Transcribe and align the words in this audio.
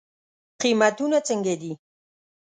قیمتونه 0.61 1.17
څنګه 1.27 1.53
دی؟ 1.61 1.71